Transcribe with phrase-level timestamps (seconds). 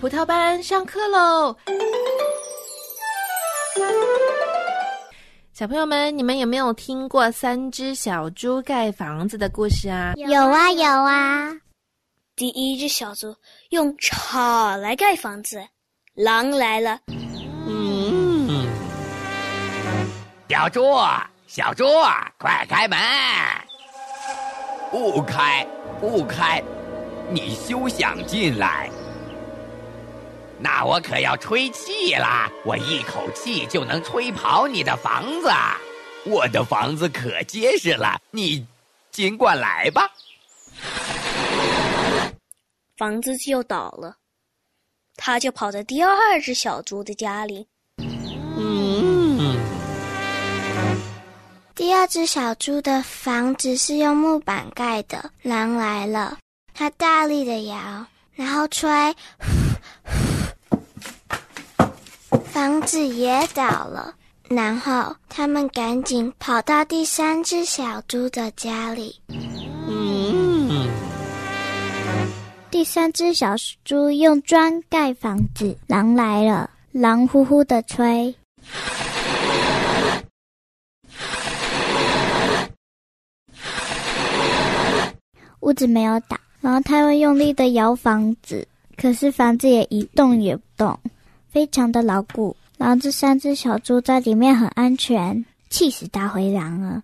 [0.00, 1.56] 葡萄班上课喽！
[5.52, 10.12] 小朋友们，你们有没有听过三只小猪盖房子的故事啊？
[10.14, 11.52] 有啊，有啊。
[12.36, 13.34] 第一只小猪
[13.70, 15.60] 用草来盖房子，
[16.14, 17.00] 狼来了。
[17.66, 18.68] 嗯，
[20.48, 20.80] 小猪，
[21.48, 21.84] 小猪，
[22.38, 22.96] 快开门！
[24.92, 25.66] 不开，
[25.98, 26.62] 不开，
[27.30, 28.88] 你休想进来！
[30.60, 32.50] 那我可要吹气啦！
[32.64, 35.48] 我一口气就能吹跑你的房子，
[36.24, 38.66] 我的房子可结实了，你
[39.12, 40.10] 尽管来吧。
[42.96, 44.16] 房子就倒了，
[45.16, 47.66] 他就跑到第二只小猪的家里。
[48.56, 49.56] 嗯，
[51.76, 55.30] 第二只小猪的房子是用木板盖的。
[55.42, 56.36] 狼来了，
[56.74, 58.88] 他大力的摇，然后吹。
[62.58, 64.12] 房子也倒了，
[64.48, 69.14] 然后他们赶紧跑到第三只小猪的家里。
[72.68, 78.34] 第三只小猪用砖盖房子，狼来了，狼呼呼的吹，
[85.60, 88.66] 屋子没有倒，然后他又用力的摇房子，
[88.96, 90.98] 可是房子也一动也不动。
[91.58, 97.02] 非常的牢固，然后这三只小猪在里面很安全，气死大灰狼了！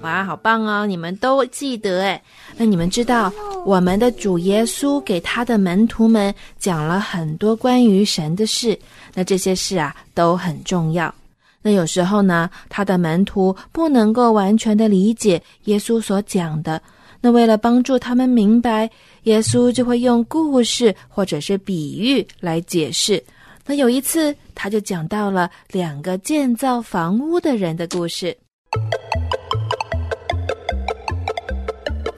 [0.00, 0.86] 哇，好棒哦！
[0.86, 2.22] 你们都记得哎，
[2.56, 3.30] 那你们知道
[3.66, 8.78] 我们的主耶稣给他的门徒们讲了很多关于神的事，
[9.12, 11.14] 那这些事啊都很重要。
[11.62, 16.80] 那有时候呢，他的门徒不能够完全的理解耶稣所讲的。
[17.20, 18.88] 那为了帮助他们明白，
[19.24, 23.22] 耶稣就会用故事或者是比喻来解释。
[23.66, 28.34] 那有一次，他就讲到了两个建造房屋的人的故事。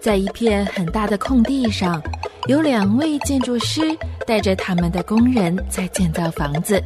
[0.01, 2.01] 在一片很大的空地上，
[2.47, 3.83] 有两位建筑师
[4.27, 6.81] 带着他们的工人在建造房子。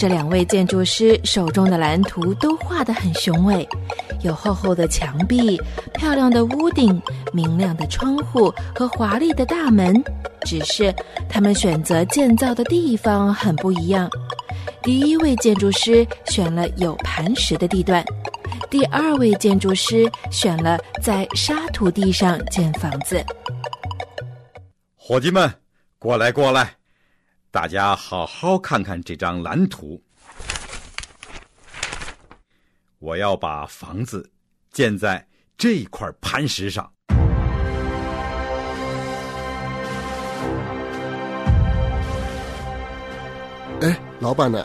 [0.00, 3.68] 这两位建筑师手中的蓝图都画得很雄伟，
[4.22, 5.60] 有厚厚的墙壁、
[5.92, 6.98] 漂亮的屋顶、
[7.34, 10.02] 明亮的窗户和华丽的大门。
[10.46, 10.90] 只是
[11.28, 14.08] 他们选择建造的地方很不一样。
[14.82, 18.02] 第一位建筑师选了有磐石的地段，
[18.70, 23.22] 第二位建筑师选了在沙土地上建房子。
[24.96, 25.52] 伙计们，
[25.98, 26.79] 过来，过来。
[27.52, 30.00] 大家好好看看这张蓝图。
[33.00, 34.30] 我要把房子
[34.70, 35.26] 建在
[35.58, 36.88] 这块磐石上。
[43.80, 44.64] 哎，老板呢？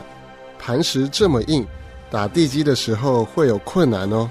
[0.56, 1.66] 磐石这么硬，
[2.08, 4.30] 打地基的时候会有困难哦。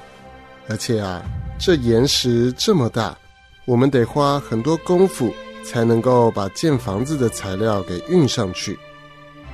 [0.70, 1.22] 而且啊，
[1.60, 3.18] 这岩石这么大，
[3.66, 5.36] 我们得花很多功夫。
[5.66, 8.78] 才能够把建房子的材料给运上去。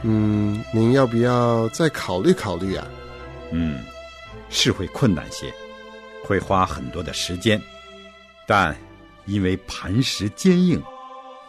[0.03, 2.85] 嗯，您要不要再考虑考虑啊？
[3.51, 3.83] 嗯，
[4.49, 5.53] 是会困难些，
[6.23, 7.61] 会花很多的时间，
[8.45, 8.75] 但
[9.25, 10.81] 因为磐石坚硬，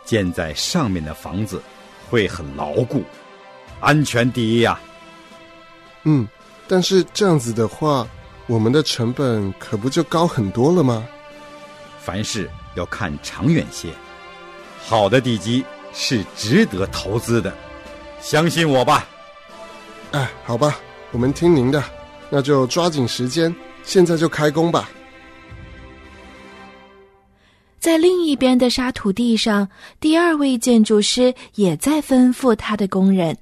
[0.04, 1.60] 建在上面的房子
[2.08, 3.02] 会很牢固，
[3.80, 4.78] 安全第一呀。
[6.04, 6.28] 嗯，
[6.68, 8.06] 但是这样子的话，
[8.46, 11.06] 我们的成本可不就高很多了吗？
[11.98, 13.88] 凡事要看长远些。
[14.84, 17.54] 好的地基是值得投资的，
[18.20, 19.08] 相信我吧。
[20.10, 20.76] 哎，好吧，
[21.12, 21.82] 我们听您的，
[22.28, 23.54] 那就抓紧时间，
[23.84, 24.90] 现在就开工吧。
[27.78, 33.36] 在另一边的沙土地上，第二位建筑师也在吩咐他的工人：“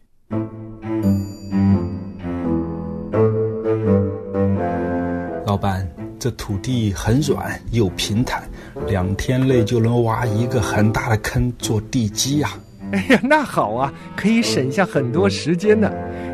[5.45, 5.87] 老板，
[6.19, 8.51] 这土地很软又平坦。”
[8.87, 12.51] 两天内就能挖一个很大的坑做地基呀！
[12.93, 15.91] 哎呀，那好啊，可以省下很多时间呢。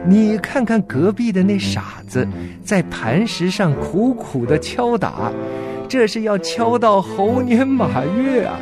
[0.07, 2.27] 你看看隔壁的那傻子，
[2.65, 5.31] 在磐石上苦苦的敲打，
[5.87, 8.59] 这是要敲到猴年马月啊！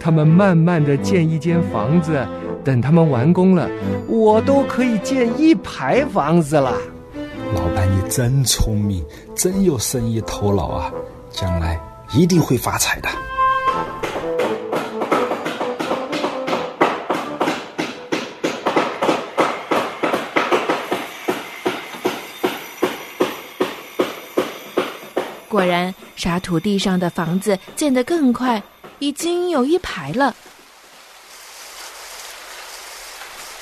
[0.00, 2.26] 他们慢慢的建一间房子，
[2.64, 3.70] 等他们完工了，
[4.08, 6.72] 我都可以建一排房子了。
[7.54, 9.04] 老板，你真聪明，
[9.36, 10.92] 真有生意头脑啊！
[11.30, 11.78] 将来。
[12.12, 13.08] 一定会发财的。
[25.48, 28.62] 果然，沙土地上的房子建得更快，
[28.98, 30.34] 已经有一排了。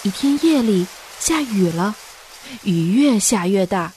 [0.02, 0.87] 一天夜里
[1.20, 1.94] 下雨了，
[2.64, 3.93] 雨越下越大，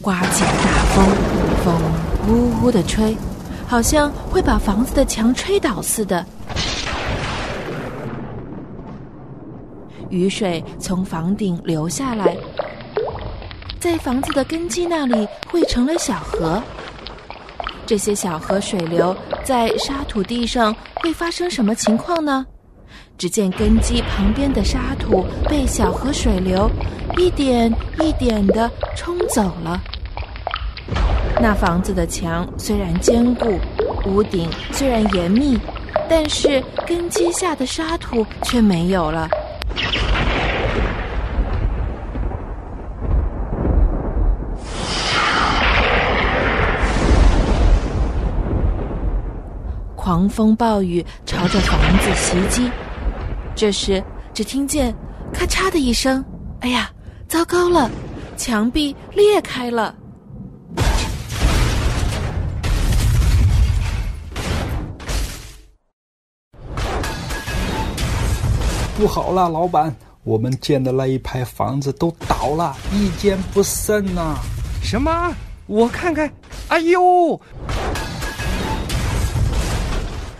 [0.00, 1.06] 刮起大风，
[1.62, 1.80] 风
[2.28, 3.14] 呜呜的吹，
[3.66, 6.24] 好像会把房子的墙吹倒似的。
[10.10, 12.36] 雨水从房顶流下来，
[13.80, 16.62] 在房子的根基那里汇成了小河。
[17.86, 22.46] 这些小河水流在沙土地上会发生什么情况呢？
[23.18, 26.70] 只见根基旁边的沙土被小河水流
[27.16, 29.80] 一点一点的冲走了。
[31.40, 33.58] 那房子的墙虽然坚固，
[34.06, 35.58] 屋顶虽然严密，
[36.08, 39.28] 但是根基下的沙土却没有了。
[49.94, 52.70] 狂风暴雨朝着房子袭击，
[53.54, 54.02] 这时
[54.32, 54.94] 只听见
[55.32, 56.24] “咔嚓”的一声，
[56.60, 56.90] 哎呀，
[57.28, 57.90] 糟糕了，
[58.36, 59.94] 墙壁裂开了！
[68.96, 74.36] 不好了，老板，我们建的那一排房子都倒了，一间不剩呐！
[74.82, 75.34] 什么？
[75.66, 76.30] 我看看，
[76.68, 77.40] 哎呦！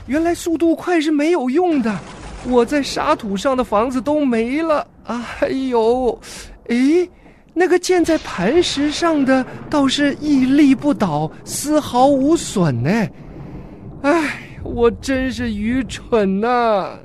[0.07, 1.99] 原来速度快是没有用的，
[2.47, 4.87] 我在沙土上的房子都没了。
[5.05, 6.17] 哎呦，
[6.69, 7.11] 诶，
[7.53, 12.91] 那个建在磐石上的倒是屹立不倒，丝毫无损呢。
[14.03, 16.97] 哎，我真是愚蠢呐！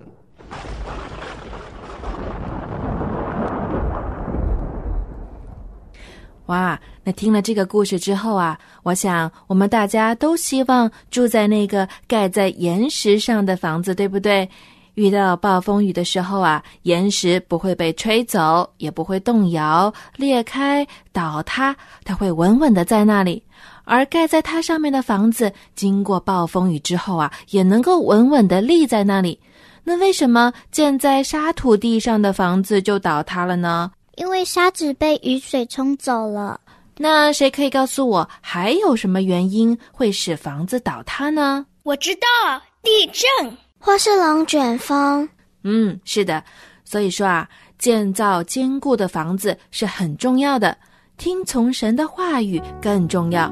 [6.49, 14.49] 哇，那听了这个故事之后啊，我想我们大家都希望住在那个盖在岩石上的房子，对不对？
[14.95, 23.43] 遇到暴风雨的时候啊，岩石不会被吹走，也不会动摇、裂开、倒塌，它会稳稳的在那里。
[23.83, 29.39] 而盖在它上面的房子，经过暴风雨之后啊，也能够稳稳的立在那里。
[29.83, 33.91] 那为什么建在沙土地上的房子就倒塌了呢？
[34.19, 36.59] 因为沙子被雨水冲走了，
[36.97, 41.65] 那谁可以告诉我还有什么原因会使房子倒塌呢？
[41.83, 45.27] 我知道，地震或是龙卷风。
[45.63, 46.43] 嗯，是的。
[46.83, 50.77] 所以说啊，建造坚固的房子是很重要的，
[51.15, 53.49] 听从神的话语更重要。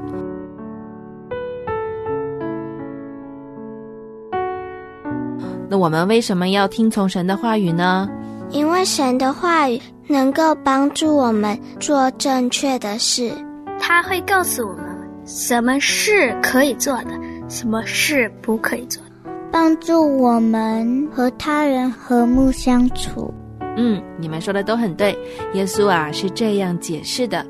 [5.69, 8.10] 那我们为什么要听从神的话语呢？
[8.50, 13.31] 因为神的话语能够帮助我们做正确的事，
[13.80, 14.86] 他会告诉我们
[15.25, 17.12] 什么事可以做的，
[17.50, 19.04] 什么事不可以做，
[19.51, 23.33] 帮助我们和他人和睦相处。
[23.75, 25.18] 嗯，你们说的都很对。
[25.54, 27.45] 耶稣啊是这样解释的：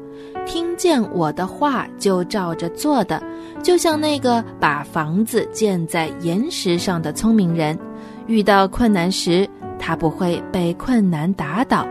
[0.46, 3.22] 听见我的话就照着做的，
[3.64, 7.78] 就像那个把房子建在岩石上的聪明人，
[8.26, 9.48] 遇到困难时。
[9.80, 11.88] 他不会被困难打倒，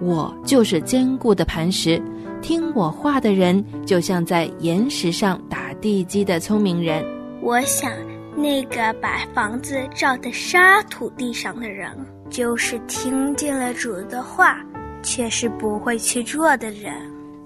[0.00, 2.00] 我就是坚固的磐石。
[2.42, 7.04] 听我话的人，就像在岩石上打地基的聪明人。
[7.40, 7.90] 我想，
[8.36, 11.90] 那个把房子照在沙土地上的人，
[12.28, 14.60] 就是听见了主的话，
[15.02, 16.92] 却是不会去做的人。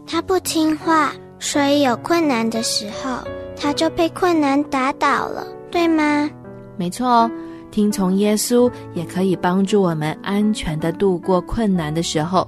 [0.06, 3.18] 他不听话，所以有困难的时候，
[3.56, 6.28] 他就被困难打倒了，对吗？
[6.76, 7.30] 没错哦。
[7.70, 12.46] 听从耶稣也可以帮助我们安全的度过困难的时候。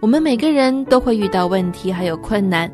[0.00, 2.68] 我们每个人都会遇到问题，还有困难。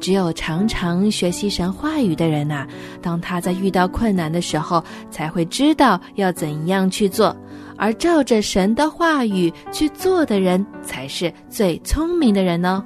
[0.00, 2.66] 只有常常学习神话语的人呐，
[3.02, 7.36] 当他在遇到困难的时候，才会知道要怎样去做。
[7.76, 12.82] 而照着神的话语去做的人，才是最聪明的人呢。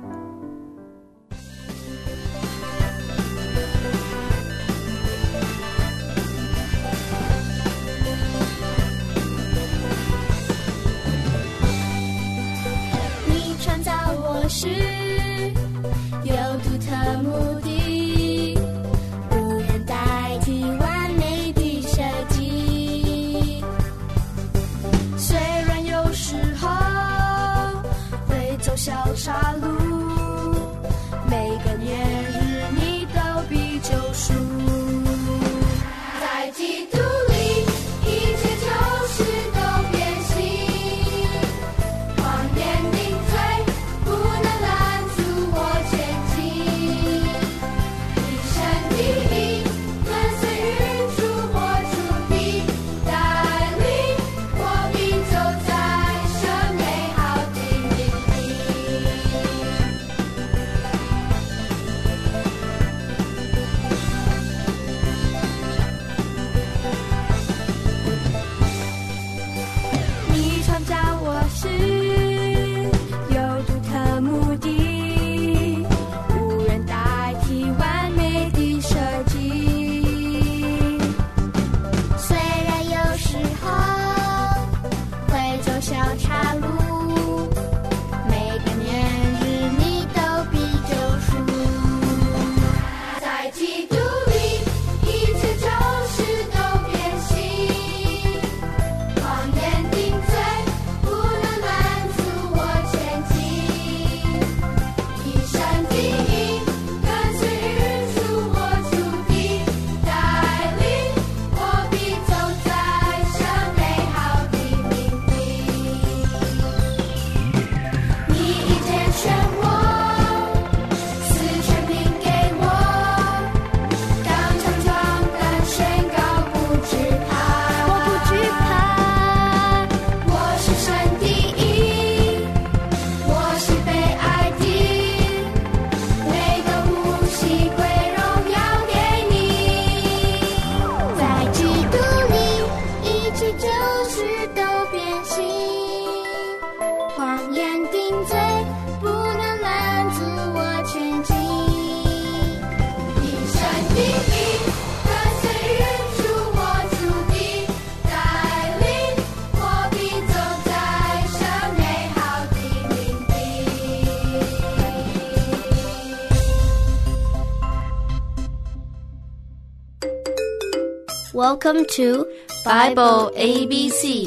[171.35, 172.29] Welcome to
[172.65, 174.25] Bible A B C。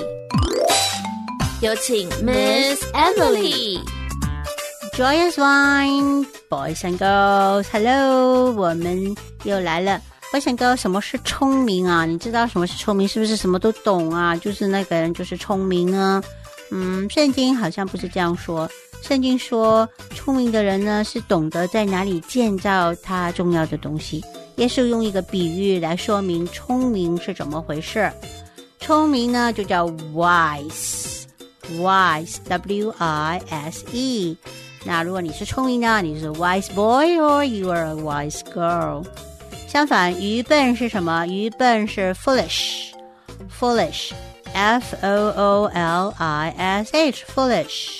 [1.61, 3.79] 有请 Miss Emily。
[4.91, 10.01] Joyous Wine Boys and Girls，Hello，我们又来了。
[10.33, 12.05] Boys and Girls，什么是聪明啊？
[12.05, 13.07] 你知道什么是聪明？
[13.07, 14.35] 是不是什么都懂啊？
[14.35, 16.21] 就是那个人就是聪明呢？
[16.71, 18.69] 嗯，圣经好像不是这样说。
[19.01, 24.21] 圣经说，聪明的人呢是懂得在哪里建造他重要的东西。
[24.57, 28.11] 耶稣用一个比喻来说明聪明是怎么回事。
[28.79, 34.35] 聪明呢就叫 wise，wise，w i s e。
[34.83, 39.05] 那如果你是聪明呢，你是 wise boy or you are a wise girl。
[39.67, 41.27] 相反，愚笨是什么？
[41.27, 47.99] 愚笨是 foolish，foolish，f o o l i s h，foolish。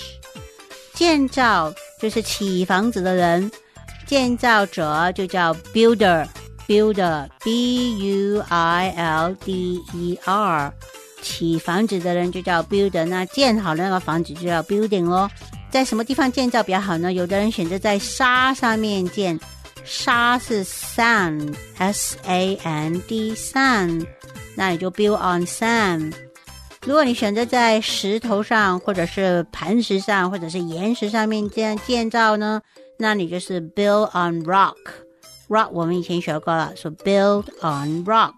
[0.94, 3.48] 建造就是起房子的人，
[4.06, 6.26] 建造者就叫 builder
[6.68, 10.72] builder，builder，b u i l d e r。
[11.20, 15.28] 起房子的人就叫 builder，那建好那个房子就叫 building 咯。
[15.68, 17.12] 在什么地方建造比较好呢？
[17.12, 19.38] 有的人选择在沙上面建，
[19.84, 24.06] 沙是 sand，s a n d，sand，
[24.54, 26.12] 那你就 build on sand。
[26.86, 32.62] 如果你选择在石头上，或者是磐石上，或者是岩石上面建建造呢，
[32.96, 34.76] 那你就是 build on rock。
[35.48, 38.32] Rock 我们以前学过了，说 build on rock。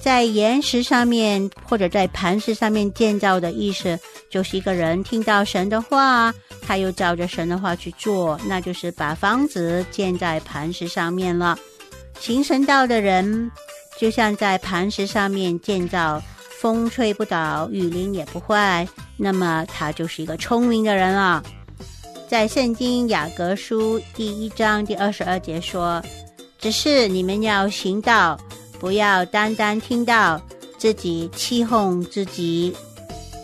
[0.00, 3.98] 在岩石上面或者在磐石上面建造的意思，
[4.30, 6.32] 就是一个人听到神的话，
[6.62, 11.58] 他又照着神的话去做，那就是把房子建在磐石上面了。
[12.20, 13.50] 行神道的人，
[13.98, 16.22] 就像在磐石上面建造，
[16.60, 21.42] 风吹不倒，雨淋也不坏，那么他就是一个聪明的人了。
[22.28, 26.02] 在圣经雅各书第一章第二十二节说
[26.58, 28.38] ：“只是你们要行道。”
[28.80, 30.40] 不要单单听到
[30.78, 32.72] 自己起哄自己。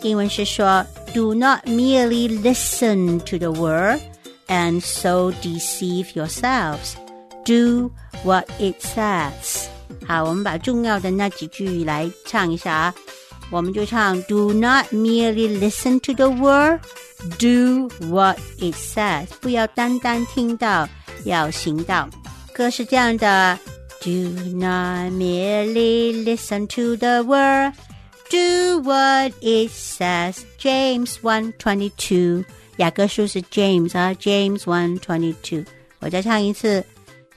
[0.01, 3.99] 英文是说：“Do not merely listen to the word
[4.47, 6.93] and so deceive yourselves.
[7.43, 7.91] Do
[8.23, 9.65] what it says.”
[10.07, 12.95] 好，我们把重要的那几句来唱一下啊。
[13.51, 16.79] 我们就唱：“Do not merely listen to the word,
[17.37, 20.87] do what it says.” 不要单单听到，
[21.25, 22.07] 要行道。
[22.54, 23.58] 歌是这样的。
[24.02, 27.74] Do not merely listen to the word.
[28.30, 30.38] Do what it says.
[30.58, 32.44] James one twenty two.
[32.76, 35.64] 雅各书是 James 啊，James one twenty two。
[35.98, 36.84] 我再唱一次。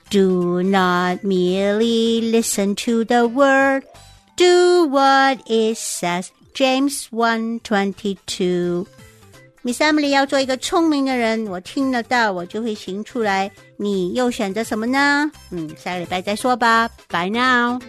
[0.10, 3.84] Do not merely listen to the word.
[4.38, 6.28] Do what it says.
[6.54, 8.86] James one twenty two.
[9.65, 13.51] Miss Emily 要做一个聪明的人，我听得到，我就会行出来。
[13.77, 15.31] 你又选择什么呢？
[15.51, 16.89] 嗯，下个礼拜再说吧。
[17.09, 17.81] Bye now。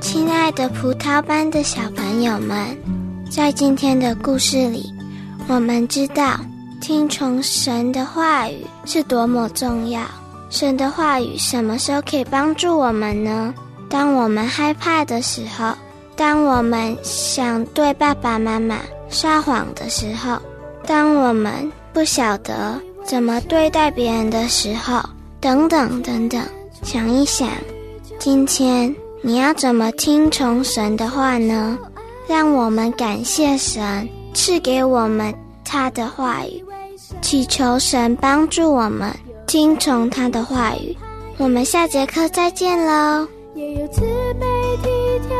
[0.00, 2.76] 亲爱的葡萄班的小朋友们，
[3.30, 4.92] 在今天的故事里，
[5.48, 6.38] 我们知道
[6.80, 10.02] 听从神的话语是多么重要。
[10.50, 13.54] 神的话语什么时候可以帮助我们呢？
[13.88, 15.72] 当我们害怕的时候，
[16.16, 18.76] 当我们想对爸爸妈妈
[19.08, 20.36] 撒谎的时候，
[20.84, 25.00] 当我们不晓得怎么对待别人的时候，
[25.40, 26.42] 等等等等。
[26.82, 27.48] 想一想，
[28.18, 31.78] 今天你要怎么听从神的话呢？
[32.26, 35.32] 让我们感谢神赐给我们
[35.64, 36.64] 他的话语，
[37.20, 39.14] 祈求神帮助我们。
[39.50, 40.96] 听从他的话语，
[41.36, 43.26] 我们下节课再见喽。
[43.56, 44.46] 也有慈悲
[44.80, 44.88] 体
[45.26, 45.36] 贴